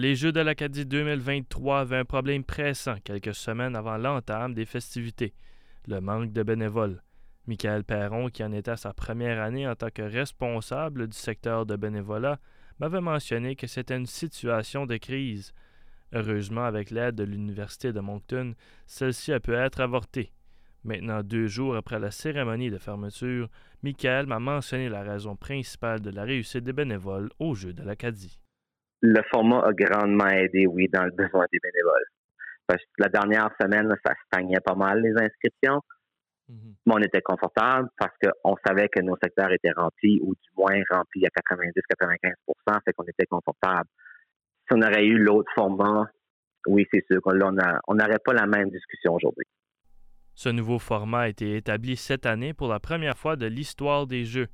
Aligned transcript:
Les 0.00 0.14
Jeux 0.14 0.30
de 0.30 0.38
l'Acadie 0.38 0.86
2023 0.86 1.80
avaient 1.80 1.96
un 1.96 2.04
problème 2.04 2.44
pressant 2.44 2.94
quelques 3.02 3.34
semaines 3.34 3.74
avant 3.74 3.96
l'entame 3.96 4.54
des 4.54 4.64
festivités, 4.64 5.34
le 5.88 6.00
manque 6.00 6.32
de 6.32 6.44
bénévoles. 6.44 7.02
Michael 7.48 7.82
Perron, 7.82 8.28
qui 8.28 8.44
en 8.44 8.52
était 8.52 8.70
à 8.70 8.76
sa 8.76 8.92
première 8.92 9.42
année 9.42 9.66
en 9.66 9.74
tant 9.74 9.90
que 9.90 10.02
responsable 10.02 11.08
du 11.08 11.16
secteur 11.16 11.66
de 11.66 11.74
bénévolat, 11.74 12.38
m'avait 12.78 13.00
mentionné 13.00 13.56
que 13.56 13.66
c'était 13.66 13.96
une 13.96 14.06
situation 14.06 14.86
de 14.86 14.98
crise. 14.98 15.52
Heureusement, 16.12 16.64
avec 16.64 16.92
l'aide 16.92 17.16
de 17.16 17.24
l'Université 17.24 17.92
de 17.92 17.98
Moncton, 17.98 18.54
celle-ci 18.86 19.32
a 19.32 19.40
pu 19.40 19.52
être 19.52 19.80
avortée. 19.80 20.32
Maintenant, 20.84 21.24
deux 21.24 21.48
jours 21.48 21.74
après 21.74 21.98
la 21.98 22.12
cérémonie 22.12 22.70
de 22.70 22.78
fermeture, 22.78 23.48
Michael 23.82 24.26
m'a 24.26 24.38
mentionné 24.38 24.88
la 24.88 25.02
raison 25.02 25.34
principale 25.34 26.00
de 26.00 26.10
la 26.10 26.22
réussite 26.22 26.62
des 26.62 26.72
bénévoles 26.72 27.30
aux 27.40 27.56
Jeux 27.56 27.72
de 27.72 27.82
l'Acadie. 27.82 28.38
Le 29.00 29.20
format 29.30 29.64
a 29.64 29.72
grandement 29.72 30.26
aidé, 30.28 30.66
oui, 30.66 30.88
dans 30.92 31.04
le 31.04 31.12
besoin 31.12 31.46
des 31.52 31.58
bénévoles. 31.62 32.06
Parce 32.66 32.82
que 32.82 32.90
la 32.98 33.08
dernière 33.08 33.50
semaine, 33.60 33.92
ça 34.04 34.12
stagnait 34.26 34.60
pas 34.64 34.74
mal, 34.74 35.00
les 35.00 35.12
inscriptions. 35.12 35.80
Mhm. 36.48 36.74
Mais 36.86 36.94
on 36.94 36.98
était 36.98 37.20
confortable 37.20 37.88
parce 37.98 38.12
qu'on 38.22 38.56
savait 38.66 38.88
que 38.88 39.00
nos 39.00 39.16
secteurs 39.22 39.52
étaient 39.52 39.72
remplis, 39.76 40.20
ou 40.22 40.34
du 40.34 40.50
moins 40.56 40.80
remplis 40.90 41.24
à 41.26 41.30
90-95% 41.30 42.78
fait 42.84 42.92
qu'on 42.94 43.04
était 43.04 43.26
confortable. 43.26 43.88
Si 44.66 44.76
on 44.76 44.82
aurait 44.82 45.04
eu 45.04 45.18
l'autre 45.18 45.50
format, 45.54 46.06
oui, 46.66 46.86
c'est 46.92 47.04
sûr 47.10 47.20
qu'on 47.22 47.34
n'aurait 47.34 48.18
pas 48.24 48.32
la 48.34 48.46
même 48.46 48.70
discussion 48.70 49.14
aujourd'hui. 49.14 49.44
Ce 50.34 50.48
nouveau 50.48 50.78
format 50.78 51.22
a 51.22 51.28
été 51.28 51.56
établi 51.56 51.96
cette 51.96 52.26
année 52.26 52.54
pour 52.54 52.68
la 52.68 52.78
première 52.78 53.18
fois 53.18 53.36
de 53.36 53.46
l'histoire 53.46 54.06
des 54.06 54.24
Jeux. 54.24 54.48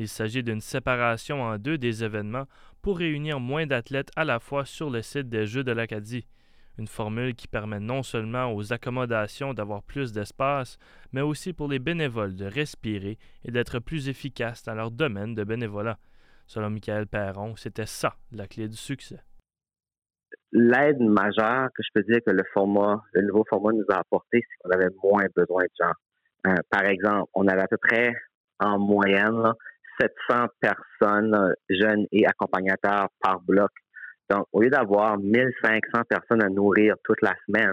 Il 0.00 0.08
s'agit 0.08 0.42
d'une 0.42 0.62
séparation 0.62 1.42
en 1.42 1.58
deux 1.58 1.76
des 1.76 2.02
événements 2.02 2.46
pour 2.80 2.96
réunir 2.96 3.38
moins 3.38 3.66
d'athlètes 3.66 4.10
à 4.16 4.24
la 4.24 4.40
fois 4.40 4.64
sur 4.64 4.88
le 4.88 5.02
site 5.02 5.28
des 5.28 5.44
Jeux 5.44 5.62
de 5.62 5.72
l'Acadie. 5.72 6.26
Une 6.78 6.86
formule 6.86 7.34
qui 7.34 7.46
permet 7.46 7.80
non 7.80 8.02
seulement 8.02 8.50
aux 8.50 8.72
accommodations 8.72 9.52
d'avoir 9.52 9.82
plus 9.82 10.12
d'espace, 10.12 10.78
mais 11.12 11.20
aussi 11.20 11.52
pour 11.52 11.68
les 11.68 11.78
bénévoles 11.78 12.34
de 12.34 12.46
respirer 12.46 13.18
et 13.44 13.50
d'être 13.50 13.78
plus 13.78 14.08
efficaces 14.08 14.62
dans 14.62 14.72
leur 14.72 14.90
domaine 14.90 15.34
de 15.34 15.44
bénévolat. 15.44 15.98
Selon 16.46 16.70
Michael 16.70 17.06
Perron, 17.06 17.54
c'était 17.56 17.84
ça 17.84 18.14
la 18.32 18.46
clé 18.46 18.68
du 18.68 18.78
succès 18.78 19.20
l'aide 20.52 20.98
majeure 20.98 21.68
que 21.76 21.82
je 21.84 21.90
peux 21.94 22.02
dire 22.02 22.18
que 22.26 22.32
le 22.32 22.42
format, 22.52 23.00
le 23.12 23.22
nouveau 23.22 23.44
format 23.48 23.70
nous 23.70 23.84
a 23.88 24.00
apporté, 24.00 24.42
c'est 24.42 24.56
qu'on 24.64 24.70
avait 24.70 24.92
moins 25.00 25.26
besoin 25.36 25.62
de 25.62 25.84
gens. 25.84 25.92
Euh, 26.48 26.54
par 26.70 26.86
exemple, 26.86 27.30
on 27.34 27.46
avait 27.46 27.62
à 27.62 27.68
peu 27.68 27.76
près 27.76 28.12
en 28.58 28.80
moyenne 28.80 29.52
700 30.00 30.46
personnes 30.60 31.54
jeunes 31.68 32.06
et 32.12 32.26
accompagnateurs 32.26 33.08
par 33.20 33.40
bloc. 33.40 33.70
Donc, 34.30 34.46
au 34.52 34.62
lieu 34.62 34.70
d'avoir 34.70 35.18
1500 35.18 36.02
personnes 36.08 36.42
à 36.42 36.48
nourrir 36.48 36.94
toute 37.04 37.20
la 37.22 37.34
semaine, 37.46 37.72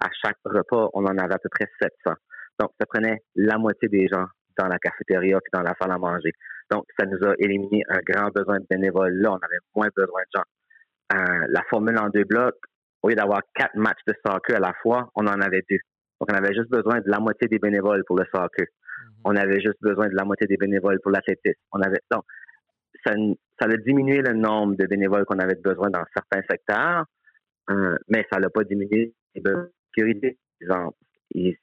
à 0.00 0.08
chaque 0.24 0.38
repas, 0.44 0.88
on 0.94 1.04
en 1.04 1.18
avait 1.18 1.34
à 1.34 1.38
peu 1.38 1.48
près 1.50 1.66
700. 1.80 2.16
Donc, 2.58 2.70
ça 2.80 2.86
prenait 2.86 3.22
la 3.34 3.58
moitié 3.58 3.88
des 3.88 4.08
gens 4.08 4.26
dans 4.58 4.68
la 4.68 4.78
cafétéria 4.78 5.36
et 5.36 5.50
dans 5.52 5.62
la 5.62 5.74
salle 5.80 5.90
à 5.90 5.98
manger. 5.98 6.32
Donc, 6.70 6.84
ça 6.98 7.06
nous 7.06 7.18
a 7.26 7.34
éliminé 7.38 7.82
un 7.88 7.98
grand 8.06 8.30
besoin 8.30 8.58
de 8.58 8.66
bénévoles. 8.70 9.14
Là, 9.14 9.32
on 9.32 9.36
avait 9.36 9.58
moins 9.74 9.88
besoin 9.94 10.20
de 10.22 10.38
gens 10.38 10.44
la 11.10 11.62
formule 11.70 11.98
en 11.98 12.08
deux 12.08 12.24
blocs, 12.24 12.56
au 13.02 13.08
lieu 13.08 13.14
d'avoir 13.14 13.40
quatre 13.54 13.76
matchs 13.76 14.02
de 14.06 14.14
soccer 14.24 14.56
à 14.56 14.60
la 14.60 14.72
fois, 14.82 15.10
on 15.14 15.26
en 15.26 15.40
avait 15.40 15.62
deux. 15.70 15.78
Donc, 16.20 16.30
on 16.32 16.34
avait 16.34 16.54
juste 16.54 16.70
besoin 16.70 17.00
de 17.00 17.10
la 17.10 17.18
moitié 17.18 17.48
des 17.48 17.58
bénévoles 17.58 18.04
pour 18.06 18.16
le 18.16 18.24
soccer. 18.34 18.66
On 19.28 19.34
avait 19.34 19.60
juste 19.60 19.80
besoin 19.80 20.08
de 20.08 20.14
la 20.14 20.24
moitié 20.24 20.46
des 20.46 20.56
bénévoles 20.56 21.00
pour 21.00 21.10
l'athlétisme. 21.10 21.60
On 21.72 21.80
avait, 21.80 21.98
donc, 22.12 22.22
ça, 23.04 23.12
ça 23.58 23.66
a 23.66 23.76
diminué 23.76 24.22
le 24.22 24.34
nombre 24.34 24.76
de 24.76 24.86
bénévoles 24.86 25.24
qu'on 25.24 25.40
avait 25.40 25.56
besoin 25.56 25.90
dans 25.90 26.04
certains 26.14 26.42
secteurs, 26.48 27.04
euh, 27.70 27.96
mais 28.08 28.24
ça 28.30 28.38
n'a 28.38 28.48
pas 28.50 28.62
diminué 28.62 29.12
de 29.34 29.72
sécurité. 29.88 30.38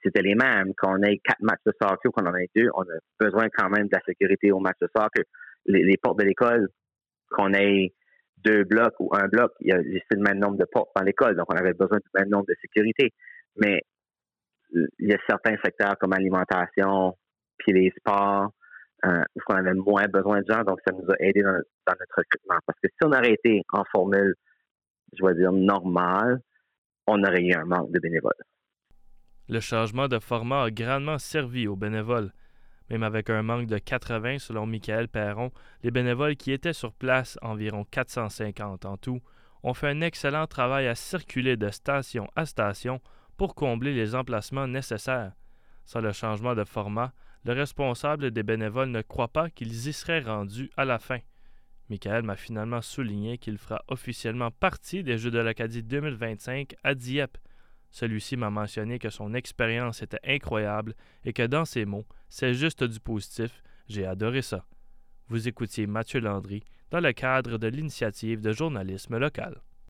C'était 0.03 0.21
les 0.21 0.35
mêmes. 0.35 0.73
Qu'on 0.75 1.01
ait 1.03 1.19
quatre 1.23 1.41
matchs 1.41 1.63
de 1.65 1.71
soccer 1.81 1.97
ou 2.05 2.11
qu'on 2.11 2.25
en 2.25 2.35
ait 2.35 2.49
deux, 2.53 2.67
on 2.75 2.81
a 2.81 2.99
besoin 3.17 3.47
quand 3.55 3.69
même 3.69 3.87
de 3.87 3.93
la 3.93 4.01
sécurité 4.05 4.51
au 4.51 4.59
match 4.59 4.77
de 4.81 4.89
soccer. 4.93 5.23
Les, 5.65 5.83
les 5.83 5.95
portes 5.95 6.19
de 6.19 6.25
l'école, 6.25 6.67
qu'on 7.31 7.53
ait 7.53 7.93
deux 8.43 8.65
blocs 8.65 8.95
ou 8.99 9.09
un 9.15 9.29
bloc, 9.29 9.53
il 9.61 9.69
y 9.69 9.71
a 9.71 9.77
le 9.77 10.21
même 10.21 10.39
nombre 10.39 10.57
de 10.57 10.65
portes 10.65 10.91
dans 10.97 11.03
l'école, 11.03 11.37
donc 11.37 11.45
on 11.49 11.55
avait 11.55 11.73
besoin 11.73 11.97
du 11.97 12.09
même 12.13 12.27
nombre 12.27 12.45
de 12.47 12.55
sécurité. 12.61 13.13
Mais 13.55 13.81
il 14.73 15.07
y 15.07 15.13
a 15.13 15.17
certains 15.29 15.55
secteurs 15.63 15.97
comme 15.97 16.13
alimentation, 16.13 17.15
puis 17.57 17.73
les 17.73 17.91
sports, 17.97 18.51
euh, 19.05 19.23
où 19.35 19.39
on 19.49 19.55
avait 19.55 19.73
moins 19.73 20.07
besoin 20.07 20.41
de 20.41 20.45
gens, 20.47 20.63
donc 20.63 20.79
ça 20.85 20.93
nous 20.93 21.05
a 21.09 21.15
aidé 21.19 21.41
dans, 21.41 21.51
notre 21.51 22.15
recrutement. 22.17 22.57
Parce 22.65 22.79
que 22.81 22.87
si 22.87 23.05
on 23.05 23.11
aurait 23.11 23.33
été 23.33 23.61
en 23.73 23.83
formule, 23.91 24.35
je 25.17 25.25
vais 25.25 25.35
dire, 25.35 25.51
normale, 25.51 26.41
on 27.07 27.21
aurait 27.23 27.41
eu 27.41 27.53
un 27.53 27.65
manque 27.65 27.91
de 27.91 27.99
bénévoles. 27.99 28.31
Le 29.49 29.59
changement 29.59 30.07
de 30.07 30.19
format 30.19 30.63
a 30.63 30.71
grandement 30.71 31.17
servi 31.17 31.67
aux 31.67 31.75
bénévoles. 31.75 32.31
Même 32.89 33.03
avec 33.03 33.29
un 33.29 33.41
manque 33.43 33.67
de 33.67 33.77
80 33.77 34.39
selon 34.39 34.65
Michael 34.65 35.07
Perron, 35.09 35.51
les 35.83 35.91
bénévoles 35.91 36.35
qui 36.35 36.51
étaient 36.51 36.73
sur 36.73 36.93
place, 36.93 37.37
environ 37.41 37.83
450 37.83 38.85
en 38.85 38.97
tout, 38.97 39.21
ont 39.63 39.73
fait 39.73 39.87
un 39.87 40.01
excellent 40.01 40.47
travail 40.47 40.87
à 40.87 40.95
circuler 40.95 41.57
de 41.57 41.69
station 41.69 42.27
à 42.35 42.45
station 42.45 43.01
pour 43.37 43.55
combler 43.55 43.93
les 43.93 44.15
emplacements 44.15 44.67
nécessaires. 44.67 45.33
Sans 45.85 46.01
le 46.01 46.11
changement 46.11 46.55
de 46.55 46.63
format, 46.63 47.13
le 47.45 47.53
responsable 47.53 48.31
des 48.31 48.43
bénévoles 48.43 48.91
ne 48.91 49.01
croit 49.01 49.27
pas 49.27 49.49
qu'ils 49.49 49.87
y 49.87 49.93
seraient 49.93 50.21
rendus 50.21 50.71
à 50.77 50.85
la 50.85 50.99
fin. 50.99 51.19
Michael 51.89 52.23
m'a 52.23 52.35
finalement 52.35 52.81
souligné 52.81 53.37
qu'il 53.37 53.57
fera 53.57 53.83
officiellement 53.87 54.51
partie 54.51 55.03
des 55.03 55.17
Jeux 55.17 55.31
de 55.31 55.39
l'Acadie 55.39 55.83
2025 55.83 56.75
à 56.83 56.95
Dieppe, 56.95 57.37
celui-ci 57.93 58.37
m'a 58.37 58.49
mentionné 58.49 58.97
que 58.97 59.11
son 59.11 59.35
expérience 59.35 60.01
était 60.01 60.19
incroyable 60.25 60.95
et 61.25 61.31
que 61.31 61.45
dans 61.45 61.63
ses 61.63 61.85
mots, 61.85 62.07
c'est 62.27 62.55
juste 62.55 62.83
du 62.83 62.99
positif. 62.99 63.61
J'ai 63.87 64.07
adoré 64.07 64.41
ça. 64.41 64.65
Vous 65.27 65.47
écoutiez 65.47 65.85
Mathieu 65.85 66.19
Landry 66.19 66.63
dans 66.89 67.01
le 67.01 67.13
cadre 67.13 67.59
de 67.59 67.67
l'initiative 67.67 68.41
de 68.41 68.51
journalisme 68.51 69.19
local. 69.19 69.61